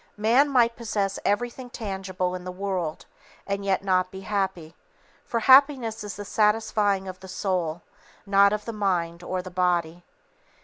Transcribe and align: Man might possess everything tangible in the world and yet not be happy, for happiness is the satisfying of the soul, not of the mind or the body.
Man 0.17 0.49
might 0.49 0.75
possess 0.75 1.19
everything 1.23 1.69
tangible 1.69 2.33
in 2.33 2.43
the 2.43 2.51
world 2.51 3.05
and 3.45 3.63
yet 3.63 3.83
not 3.83 4.09
be 4.09 4.21
happy, 4.21 4.75
for 5.23 5.41
happiness 5.41 6.03
is 6.03 6.15
the 6.15 6.25
satisfying 6.25 7.07
of 7.07 7.19
the 7.19 7.27
soul, 7.27 7.83
not 8.25 8.51
of 8.51 8.65
the 8.65 8.73
mind 8.73 9.21
or 9.21 9.43
the 9.43 9.51
body. 9.51 10.03